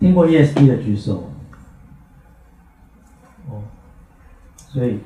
[0.00, 1.30] 听过 ESP 的举手。
[3.48, 3.62] 哦，
[4.56, 4.98] 所以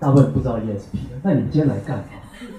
[0.00, 2.04] 大部分不知道 ESP，那你们今天来干嘛？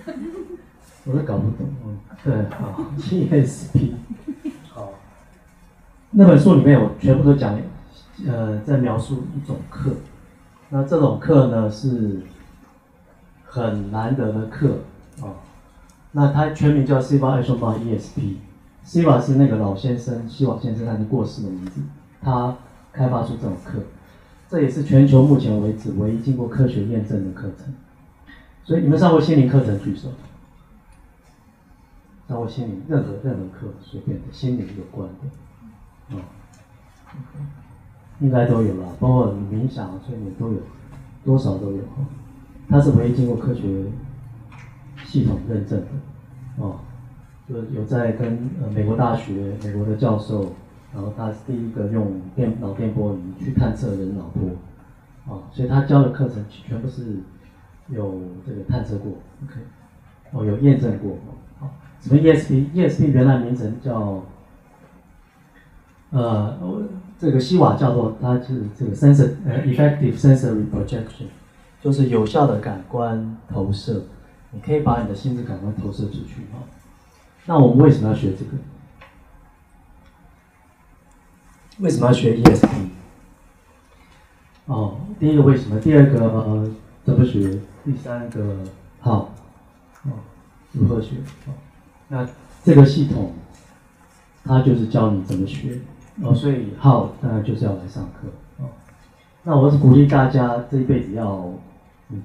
[1.05, 1.67] 我都搞不懂。
[1.85, 3.93] 嗯，对啊，ESP。
[4.71, 4.91] 好，
[6.11, 7.59] 那本书里面我全部都讲，
[8.27, 9.91] 呃，在描述一种课。
[10.69, 12.21] 那这种课呢是
[13.43, 14.77] 很难得的课
[15.21, 15.33] 啊。
[16.11, 18.35] 那它全名叫 Siva Ashoma ESP。
[18.85, 21.81] Siva 是那个老先生，西瓦先生他已经过世的名字。
[22.21, 22.55] 他
[22.91, 23.79] 开发出这种课，
[24.49, 27.73] 这也是全球目前为止唯一经过科学验证的课程。
[28.63, 30.09] 所以你们上过心灵课程举手。
[32.27, 36.21] 上过心灵任何任何课随便的心灵有关的，啊，
[38.19, 40.59] 应该都有了，包括冥想、催眠都有，
[41.25, 41.79] 多少都有。
[42.69, 43.83] 它是唯一经过科学
[45.05, 45.87] 系统认证的，
[46.57, 46.79] 哦，
[47.49, 50.53] 就有在跟呃美国大学美国的教授，
[50.93, 57.17] 然后他是第一个用电脑电波仪去探测人脑波，啊，所以他教的课程全部是
[57.87, 59.59] 有这个探测过，OK，
[60.31, 61.17] 哦，有验证过，
[61.59, 61.71] 好。
[61.99, 64.23] 什么 ESP？ESP 原来名称叫，
[66.11, 66.57] 呃，
[67.17, 71.25] 这个西瓦叫做它是这个 sensor 呃 effective sensory projection，
[71.81, 74.03] 就是有效的感官投射。
[74.51, 76.59] 你可以把你的心智感官投射出去哈。
[77.45, 78.51] 那我们为什么要学这个？
[81.79, 82.67] 为什么要学 ESP？
[84.65, 85.79] 哦，第一个为什么？
[85.79, 86.71] 第二个呃
[87.05, 87.59] 怎么学？
[87.85, 88.57] 第三个
[88.99, 89.33] 好，
[90.03, 90.11] 哦，
[90.73, 91.15] 如何学？
[91.47, 91.53] 哦。
[92.09, 92.27] 那
[92.63, 93.33] 这个系统，
[94.43, 95.79] 它就是教你怎么学
[96.21, 98.69] 哦，所以好，当然就是要来上课哦。
[99.43, 101.51] 那我是鼓励大家这一辈子要，
[102.09, 102.21] 嗯，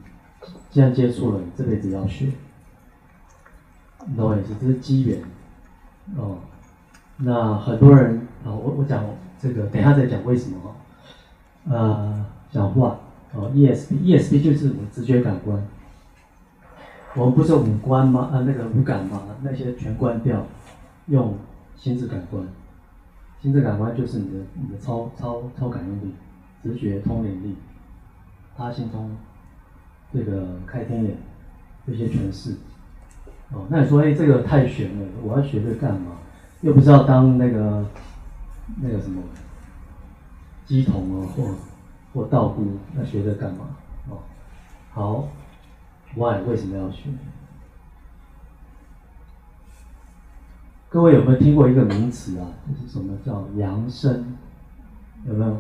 [0.71, 2.27] 既然接触了，你这辈子要学，
[4.17, 4.55] 懂我意思？
[4.61, 5.23] 这是机缘
[6.17, 6.39] 哦。
[7.17, 9.05] 那很多人啊，我我讲
[9.39, 10.75] 这个，等下再讲为什么哦。
[11.71, 12.99] 呃，讲话
[13.33, 15.67] 哦，ESP，ESP 就是我直觉感官。
[17.15, 18.31] 我们不是五官吗？
[18.33, 19.23] 啊，那个五感吗？
[19.43, 20.45] 那些全关掉，
[21.07, 21.39] 用
[21.77, 22.45] 心智感官。
[23.41, 26.15] 心智感官就是你的你的超超超感应力、
[26.63, 27.57] 直觉通灵力、
[28.57, 29.17] 他心通、
[30.13, 31.17] 这个开天眼
[31.87, 32.57] 这些诠释。
[33.53, 36.13] 哦，那你说，哎，这个太玄了，我要学这干嘛？
[36.63, 37.85] 又不知道当那个
[38.81, 39.23] 那个什么
[40.65, 41.55] 鸡童啊，或
[42.13, 43.67] 或道姑，那学这干嘛？
[44.11, 44.19] 哦，
[44.93, 45.29] 好。
[46.17, 47.11] Why 为什么要学？
[50.89, 52.47] 各位有没有听过一个名词啊？
[52.69, 54.37] 就是什么叫扬声？
[55.27, 55.57] 有没有？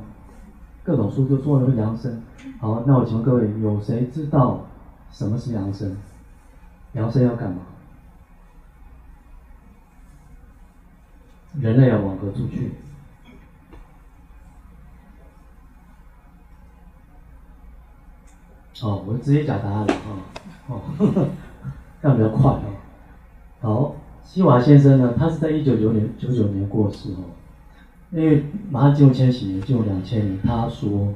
[0.84, 2.22] 各种书都做那个扬声。
[2.60, 4.64] 好，那我请问各位，有谁知道
[5.10, 5.96] 什么是扬声？
[6.92, 7.56] 扬声要干嘛？
[11.60, 12.72] 人类要往何处去？
[18.82, 20.10] 哦，我直接讲答案了啊。
[20.66, 20.80] 哦，
[22.02, 22.62] 这样比较快哦。
[23.60, 27.30] 好，西瓦先生呢，他是在一九九年九九年过世哦。
[28.10, 31.14] 因为马上进入千禧年，进入两千年，他说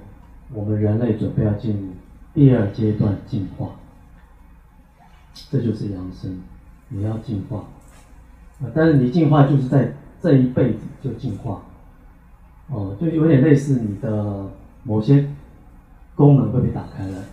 [0.53, 1.88] 我们人类准备要进入
[2.32, 3.71] 第二阶段进化，
[5.50, 6.41] 这就是养生，
[6.88, 7.65] 你要进化
[8.62, 8.71] 啊。
[8.75, 11.62] 但是你进化就是在这一辈子就进化，
[12.69, 14.47] 哦，就有点类似你的
[14.83, 15.29] 某些
[16.15, 17.25] 功能会被打开了。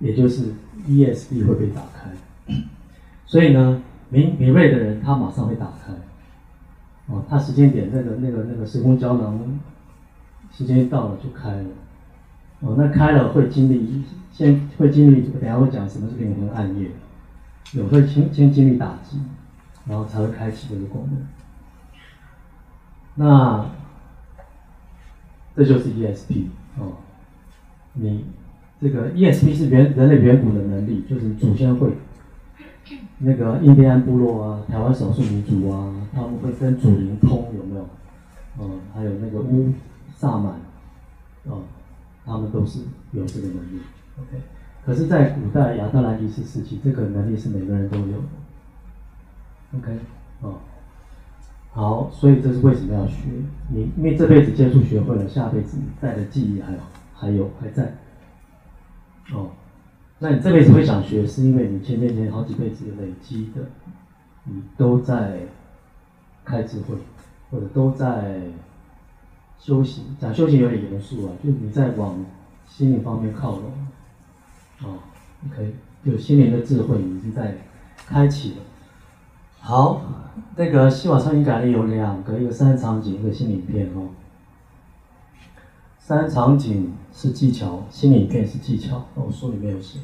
[0.00, 0.52] 也就是
[0.88, 2.10] ESP 会被打开，
[3.24, 3.80] 所以呢，
[4.10, 5.92] 敏敏锐的人他马上会打开，
[7.06, 9.60] 哦，他时间点那个那个那个时空胶囊，
[10.52, 11.68] 时间到了就开了，
[12.60, 16.90] 哦，那开了会经历先会经历，等下会讲什么是灵魂暗夜，
[17.72, 19.18] 有会先先经历打击，
[19.86, 21.26] 然后才会开启这个功能，
[23.16, 23.66] 那
[25.56, 26.46] 这就是 ESP
[26.78, 26.92] 哦，
[27.94, 28.24] 你。
[28.80, 31.90] 这个 ESP 是原人类远古的能力，就是祖先会，
[33.18, 37.88] 那个印第安部落啊，台湾少数民族啊，他们会跟祖灵通，有没有？
[38.60, 39.72] 嗯，还有那个乌
[40.14, 40.56] 萨满，
[41.44, 41.62] 哦，
[42.26, 42.80] 他们都是
[43.12, 43.80] 有这个能力。
[44.18, 44.42] OK，
[44.84, 48.24] 可是，在古代亚特兰蒂斯时期，这个能力是每个人都有的。
[49.76, 49.98] OK，
[50.42, 50.54] 哦，
[51.72, 53.24] 好，所以这是为什么要学？
[53.68, 56.78] 你因为这辈子接触学会了，下辈子你带的记忆还有
[57.14, 57.92] 还有还在。
[59.32, 59.50] 哦，
[60.20, 63.62] 那你这辈子会想学，是因为你前前前好几辈子累积的，
[64.44, 65.40] 你都在
[66.44, 66.94] 开智慧，
[67.50, 68.42] 或者都在
[69.58, 70.04] 修行。
[70.20, 72.24] 讲修行有点严肃啊，就你在往
[72.66, 73.64] 心灵方面靠拢。
[74.82, 74.98] 哦
[75.46, 75.74] ，OK，
[76.04, 77.56] 有心灵的智慧已经在
[77.96, 78.56] 开启了。
[79.66, 80.02] 好，
[80.56, 84.10] 那个西瓦超音感力有两个，一个三场景，一个心理片哦。
[85.98, 89.02] 三场景是技巧，心理片是技巧。
[89.14, 90.00] 我书里面有写，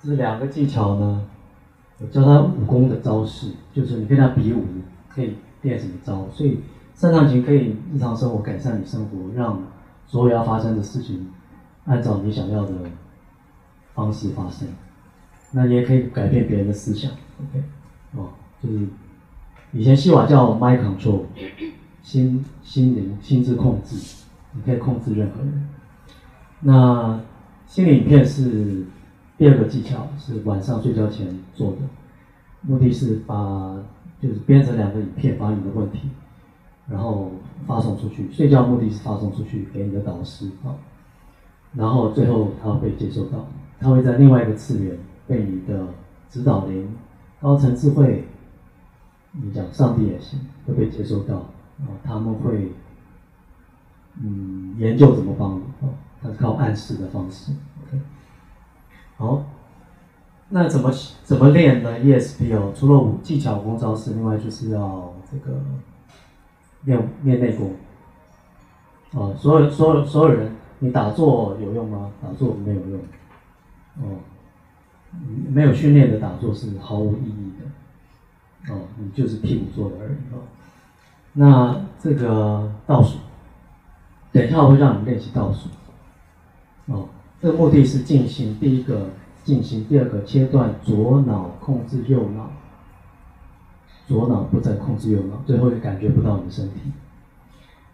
[0.00, 1.26] 这两个技巧呢，
[1.98, 4.62] 我教他武功的招式，就是你跟他比武
[5.08, 6.28] 可以练什么招。
[6.30, 6.60] 所以
[6.94, 9.60] 三场景可以日常生活改善你生活，让
[10.06, 11.28] 所有要发生的事情
[11.86, 12.72] 按照你想要的
[13.94, 14.68] 方式发生。
[15.50, 17.64] 那也可以改变别人的思想，OK，
[18.14, 18.28] 哦，
[18.62, 18.86] 就是
[19.72, 21.22] 以前西瓦叫 mind control，
[22.02, 25.68] 心心灵心智控制，你可以控制任何人。
[26.60, 27.20] 那
[27.66, 28.84] 心理影片是
[29.38, 31.78] 第二个技巧，是晚上睡觉前做的，
[32.62, 33.76] 目的是把
[34.20, 36.08] 就是编成两个影片，把你的问题，
[36.88, 37.32] 然后
[37.66, 38.30] 发送出去。
[38.32, 40.74] 睡觉目的是发送出去给你的导师啊，
[41.74, 43.46] 然后最后他会被接收到，
[43.78, 44.98] 他会在另外一个次元。
[45.26, 45.86] 被你的
[46.28, 46.92] 指导灵、
[47.40, 48.24] 高层智慧，
[49.32, 51.94] 你讲上帝也行，会被接收到啊。
[52.02, 52.72] 他们会
[54.20, 55.90] 嗯研究怎么帮你哦，
[56.20, 57.52] 他是靠暗示的方式。
[57.82, 58.00] OK，
[59.16, 59.44] 好，
[60.48, 60.92] 那怎么
[61.22, 65.60] 怎么练呢？ESP 哦，除了武技巧、功招式，另外就是要这个
[66.84, 67.72] 练练内功。
[69.12, 72.10] 啊，所有所有所有人，你打坐有用吗？
[72.20, 73.00] 打坐没有用。
[73.98, 74.18] 哦。
[75.48, 77.39] 没有训练的打坐是毫无意义，
[78.68, 80.42] 哦，你就是屁股坐的而已哦。
[81.32, 83.18] 那这个倒数，
[84.32, 85.68] 等一下我会让你练习倒数，
[86.86, 87.08] 哦，
[87.40, 89.10] 这个目的是进行第一个
[89.44, 92.50] 进行，第二个切断左脑控制右脑，
[94.06, 96.80] 左脑不再控制右脑，最后也感觉不到你的身体，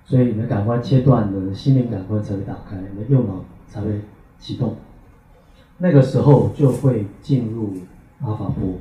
[0.04, 4.00] 所以你的感官切断的心灵感官才会打开，你的右脑才会
[4.38, 4.76] 启动。
[5.78, 7.74] 那个时候就会进入
[8.22, 8.80] 阿法波，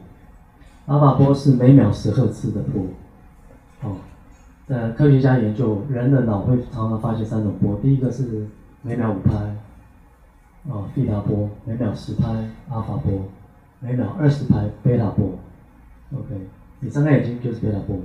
[0.85, 2.83] 阿法波是每秒十赫兹的波，
[3.81, 3.95] 哦，
[4.67, 8.47] 在科学家研究人的脑会常常发现三种波，第一个是
[8.83, 9.55] 每秒五拍，
[10.69, 12.27] 哦，贝塔波，每秒十拍，
[12.69, 13.23] 阿法波，
[13.79, 15.31] 每秒二十拍，贝塔波
[16.13, 16.47] ，OK，
[16.79, 17.97] 你睁开眼睛就是贝塔波，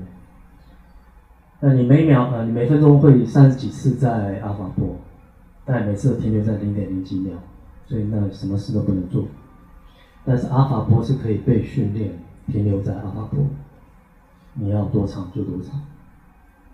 [1.61, 4.97] 那你每秒呃，你每分钟会三十几次在阿法波，
[5.67, 7.35] 但每次停留在零点零几秒。
[7.87, 9.27] 所以那什么事都不能做，
[10.25, 12.15] 但是阿法波是可以被训练的。
[12.51, 13.45] 停留在阿法波，
[14.55, 15.81] 你要多长就多长，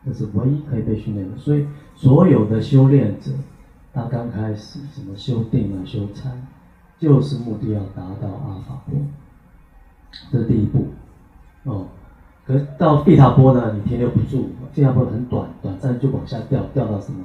[0.05, 1.37] 这是唯一可以被训练的。
[1.37, 3.31] 所以所有的修炼者，
[3.93, 6.47] 他刚开始什么修定啊、修禅，
[6.99, 8.99] 就是目的要达到阿法波，
[10.31, 10.87] 这是第一步。
[11.65, 11.87] 哦，
[12.47, 17.25] 可是到贝塔波呢，你停留不住，贝塔波很短，短暂就往下掉，掉到什么？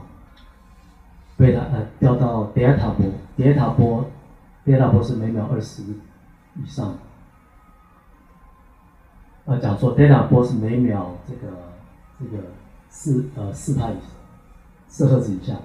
[1.37, 3.05] 贝塔呃掉到德尔塔波，
[3.35, 4.05] 德尔塔波，
[4.63, 6.95] 德尔塔波是每秒二十以上。
[9.51, 11.51] 呃，讲错，德尔塔波是每秒这个
[12.17, 12.41] 这个
[12.87, 13.97] 四呃四拍以
[14.87, 15.55] 四赫兹以下，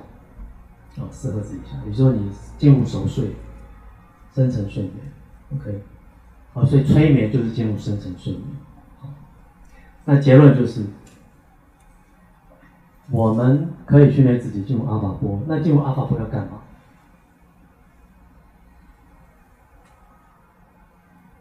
[0.96, 3.36] 哦四赫兹以下，也就是说你进入熟睡，
[4.34, 4.94] 深层睡眠
[5.54, 5.84] ，OK，
[6.52, 8.44] 好，所以催眠就是进入深层睡眠。
[9.00, 9.08] 好，
[10.04, 10.84] 那结论就是。
[13.08, 16.60] 我们可以训练自己进入阿法波，那进入阿法波要干嘛？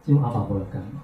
[0.04, 1.02] 进入阿法波要干嘛？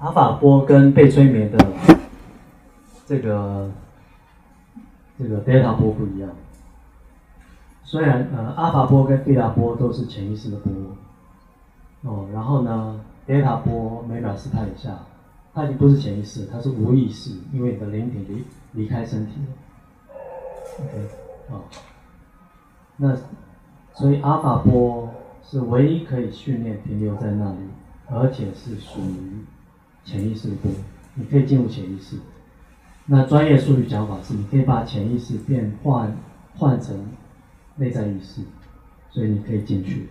[0.00, 1.58] 阿法波跟被催眠的
[3.06, 3.70] 这个
[5.18, 6.28] 这个贝塔波不一样。
[7.84, 10.72] 虽然呃阿法波跟贝塔波都是潜意识的波，
[12.02, 13.00] 哦，然后呢？
[13.26, 14.98] 贝塔波每秒四拍以下，
[15.54, 19.46] 它已经不是潜意识，它是无意识，因为你的灵体离离开身体了。
[20.80, 21.62] OK，啊，
[22.96, 23.16] 那
[23.92, 25.08] 所以阿法波
[25.44, 27.58] 是唯一可以训练停留在那里，
[28.08, 29.44] 而且是属于
[30.04, 30.70] 潜意识的波，
[31.14, 32.16] 你可以进入潜意识。
[33.06, 36.16] 那专业术语讲法是，你可以把潜意识变换
[36.56, 37.10] 换成
[37.76, 38.42] 内在意识，
[39.10, 40.08] 所以你可以进去。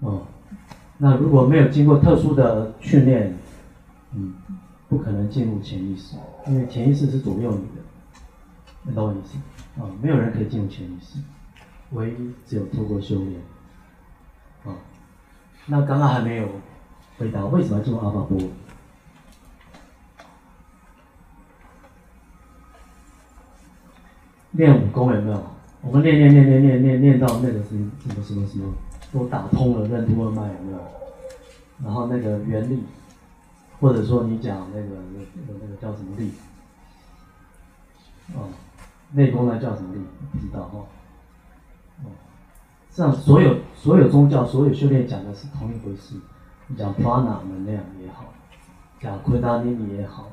[0.00, 0.22] 哦。
[0.98, 3.36] 那如果没有经过特殊的训练，
[4.12, 4.34] 嗯，
[4.88, 6.16] 不可能进入潜意识，
[6.46, 7.82] 因为潜意识是左右你的，
[8.82, 9.36] 你懂我意思？
[9.80, 11.18] 啊，没有人可以进入潜意识，
[11.90, 13.40] 唯一只有透过修炼。
[14.64, 14.74] 啊，
[15.66, 16.48] 那刚刚还没有
[17.18, 18.38] 回答为什么要进入阿法波？
[24.52, 25.42] 练武功有没有？
[25.82, 28.72] 我们练练练练练练练到那个什么什么什么什么。
[29.12, 30.78] 都打通了任督二脉有没有？
[31.84, 32.82] 然后那个原力，
[33.80, 36.32] 或者说你讲那个那个那个叫什么力？
[38.34, 38.48] 哦，
[39.12, 40.00] 内功呢叫什么力？
[40.32, 40.86] 不知道哈。
[42.04, 42.10] 哦，
[42.92, 46.16] 这样所有所有宗教、所有修炼讲的是同一回事。
[46.68, 48.32] 你讲 prana 能量也好，
[49.00, 50.32] 讲昆达尼尼也好，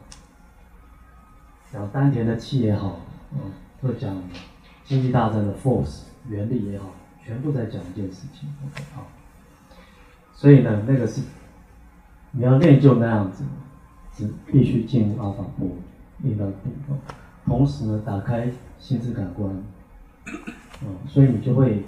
[1.71, 2.99] 讲丹田的气也好，
[3.31, 4.15] 嗯，或讲
[4.83, 6.87] 星际大战的 force 原理也好，
[7.23, 8.49] 全部在讲一件事情。
[8.65, 9.05] OK，好。
[10.33, 11.21] 所以呢，那个是
[12.31, 13.43] 你要练就那样子，
[14.17, 15.69] 是必须进入阿法波，
[16.17, 16.97] 练到顶哦。
[17.45, 19.63] 同时呢，打开心智感官，
[20.81, 21.85] 嗯，所以你就会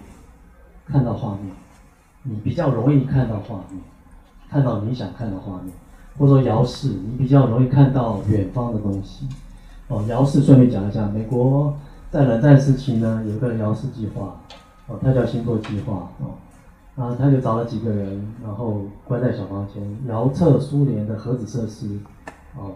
[0.85, 1.51] 看到画面，
[2.21, 3.81] 你比较容易看到画面，
[4.49, 5.73] 看到你想看的画面，
[6.17, 9.27] 或者说遥视，你比较容易看到远方的东西。
[9.87, 11.75] 哦，遥视顺便讲一下，美国
[12.11, 14.35] 在冷战时期呢，有个遥视计划，
[14.87, 16.35] 哦，它叫星座计划，哦。
[16.95, 21.99] 啊，他就找了几个人，然后关在小房间，遥测苏联的核子设施，
[22.55, 22.71] 哦，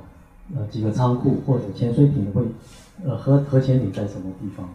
[0.53, 2.43] 呃，几个仓库或者潜水艇会，
[3.05, 4.67] 呃，核核潜艇在什么地方？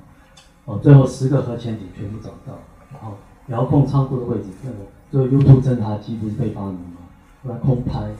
[0.64, 2.58] 哦，最后十个核潜艇全部找到，
[2.90, 4.76] 然后遥控仓库的位置，那个
[5.12, 6.96] 就 U 图侦察机不是被发明吗？
[7.44, 8.10] 来空拍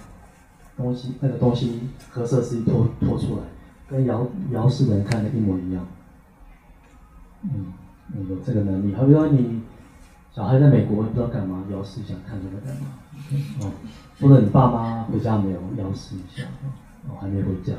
[0.77, 3.43] 东西，那个东西核设施一拖拖出来，
[3.89, 5.87] 跟遥遥视人看的一模一样。
[7.43, 7.73] 嗯，
[8.29, 9.63] 有这个能力，好比说你。
[10.35, 12.89] 小孩在美国不知道干嘛，遥视想看这个干嘛？
[13.63, 13.71] 哦，
[14.21, 16.43] 或者你爸妈回家没有遥视一下？
[17.09, 17.73] 哦，还没回家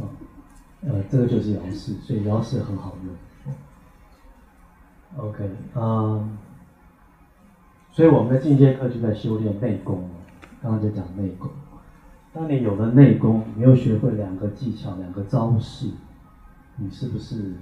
[0.00, 0.08] 哦，
[0.82, 3.14] 呃，这个就是遥视，所以遥视很好用。
[5.24, 6.28] OK，啊，
[7.98, 10.08] 所以我们的进阶课就在修炼内功。
[10.62, 11.50] 刚刚就讲内功，
[12.32, 15.88] 当你有了内功，你又学会两个技巧、两个招式，
[16.76, 17.54] 你是不是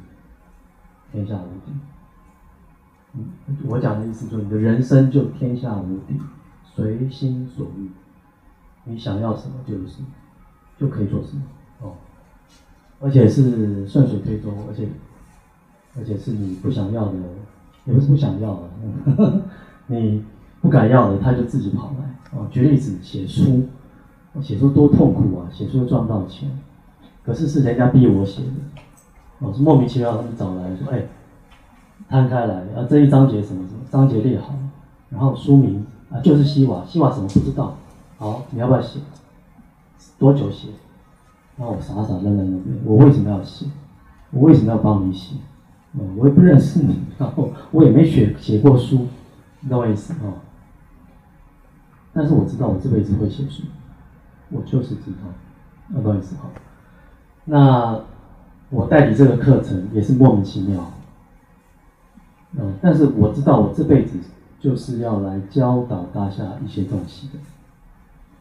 [1.10, 3.24] 天下无敌？
[3.66, 6.20] 我讲的意思就是，你的人生就天下无敌，
[6.62, 7.90] 随心所欲，
[8.84, 10.08] 你想要什么就是什么，
[10.76, 11.42] 就可以做什么。
[11.80, 11.94] 哦，
[13.00, 14.86] 而且是顺水推舟，而且
[15.96, 17.18] 而且是你不想要的，
[17.86, 19.42] 也不是不想要的，
[19.86, 20.22] 你
[20.60, 22.46] 不敢要的，他就自己跑来哦。
[22.50, 23.64] 举例子，写书，
[24.40, 26.50] 写书多痛苦啊，写书赚不到钱，
[27.24, 28.50] 可是是人家逼我写的，
[29.40, 31.02] 哦，是莫名其妙他们找来说，哎。
[32.08, 34.54] 摊开来，啊，这一章节什么什么章节列好，
[35.08, 37.74] 然后书名啊就是西瓦，西瓦什么不知道，
[38.18, 39.00] 好，你要不要写？
[40.16, 40.68] 多久写？
[41.56, 43.66] 然后我傻傻愣在那边，我为什么要写？
[44.30, 45.34] 我为什么要帮你写？
[45.94, 49.06] 嗯，我也不认识你，然后我也没写写过书，
[49.68, 50.34] 懂我意思哦？
[52.12, 53.62] 但是我知道我这辈子会写书，
[54.50, 56.48] 我就是知道，懂我意思哈？
[57.44, 58.00] 那
[58.70, 60.92] 我代理这个课程也是莫名其妙。
[62.58, 64.18] 嗯，但是我知道我这辈子
[64.58, 67.34] 就是要来教导大家一些东西的，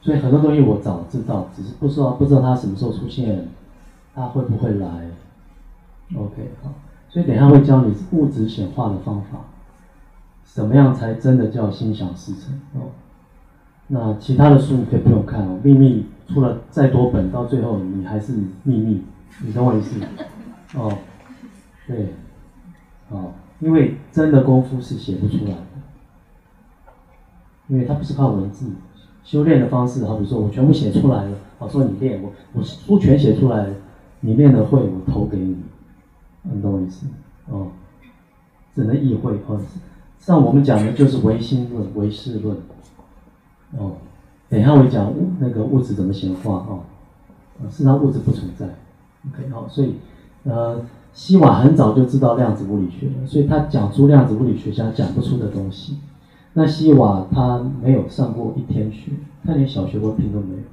[0.01, 3.49] 所以很多东西我早知道，只是不知道不知道它什么时候出现，
[4.13, 4.87] 它会不会来
[6.15, 6.71] ？OK，好，
[7.09, 9.39] 所以等下会教你物质显化的方法，
[10.55, 12.87] 怎么样才真的叫心想事成哦？
[13.87, 18.31] 那其他的书你可以不用看哦，秘密出了再多本，到最后你还是
[18.63, 19.03] 秘密，
[19.43, 19.99] 你懂我意思？
[20.79, 20.97] 哦，
[21.85, 22.13] 对，
[23.09, 23.33] 哦。
[23.59, 25.61] 因为真的功夫是写不出来的，
[27.67, 28.71] 因为它不是靠文字
[29.25, 30.05] 修炼的方式。
[30.05, 33.67] 好比说我全部写出来了，好说你练我，我书全写出来，
[34.21, 35.57] 你练的会，我投给你，
[36.43, 37.07] 你懂我意思？
[37.49, 37.67] 哦，
[38.73, 39.59] 只能意会哦。
[40.25, 42.57] 像我们讲的就是唯心论、唯识论。
[43.77, 43.91] 哦，
[44.49, 46.79] 等一下我讲那个物质怎么显化哦，
[47.59, 48.65] 啊，实上物质不存在。
[49.27, 49.95] OK，好，所以
[50.43, 50.81] 呃。
[51.15, 55.97] 希瓦很早就知道量子物理学了，所以他讲出量子物理学家讲不出的东西。
[56.51, 59.13] 那希瓦他没有上过一天学，
[59.45, 60.63] 他连小学文凭都没有。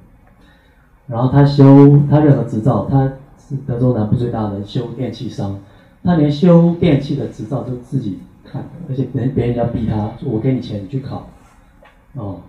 [1.07, 5.57] 然后他修他任何执照，他是德州南部最大的修电器商，
[6.03, 8.19] 他连修电器的执照都自己，
[8.89, 11.27] 而且别别人家逼他，说我给你钱你去考，
[12.15, 12.41] 哦，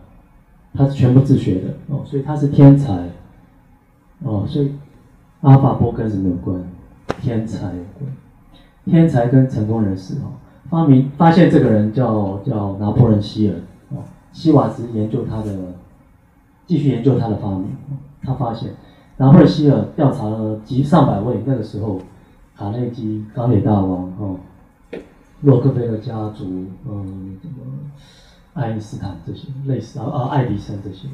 [0.74, 3.08] 他是全部自学的哦，所以他是天才，
[4.22, 4.72] 哦，所以
[5.42, 6.62] 阿法波跟什么有关？
[7.20, 8.10] 天才有关，
[8.86, 10.36] 天才跟成功人士哦，
[10.68, 13.56] 发明发现这个人叫叫拿破仑希尔
[13.90, 15.50] 哦，希瓦兹研究他的，
[16.66, 17.68] 继续研究他的发明，
[18.22, 18.70] 他发现
[19.18, 22.00] 拿破仑希尔调查了几上百位那个时候
[22.56, 24.36] 卡内基、钢铁大王哦，
[25.44, 27.54] 洛克菲勒家族，嗯，什么
[28.54, 31.06] 爱因斯坦这些类似啊啊爱迪生这些，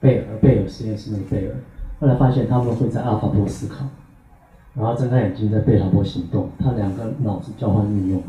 [0.00, 1.54] 贝尔贝尔实验室那个贝尔，
[2.00, 3.86] 后来发现他们会在阿尔法波思考。
[4.74, 8.20] 然后睁开眼睛，在贝塔波行动，他两个脑子交换运用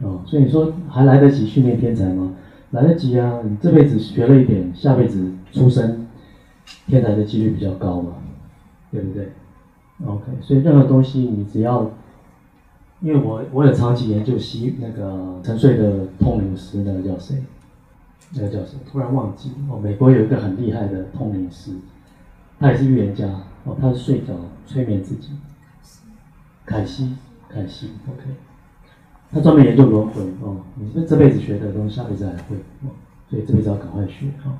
[0.00, 2.32] 的，哦，所以你说还来得及训练天才吗？
[2.70, 3.40] 来得及啊！
[3.44, 6.06] 你这辈子学了一点，下辈子出生
[6.86, 8.14] 天才的几率比较高嘛，
[8.90, 9.28] 对不对
[10.04, 11.90] ？OK，所以任何东西你只要
[13.00, 17.42] 因为我我也长期研究西那个沉睡的通灵师，那个叫谁？
[18.32, 18.76] 那个叫谁？
[18.90, 19.78] 突然忘记哦。
[19.78, 21.72] 美国有一个很厉害的通灵师，
[22.58, 23.26] 他也是预言家
[23.64, 23.76] 哦。
[23.80, 24.34] 他是睡着
[24.66, 25.30] 催眠自己。
[26.64, 27.14] 凯西，
[27.48, 28.34] 凯西，OK。
[29.30, 30.56] 他专门研究轮回哦。
[30.76, 32.90] 你这这辈子学的东西，下辈子还会哦。
[33.28, 34.52] 所以这辈子要赶快学哦。